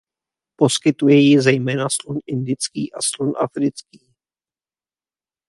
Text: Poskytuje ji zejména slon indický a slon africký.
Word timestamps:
Poskytuje 0.59 1.15
ji 1.19 1.41
zejména 1.41 1.87
slon 1.89 2.17
indický 2.27 2.93
a 2.93 2.97
slon 3.15 3.31
africký. 3.41 4.11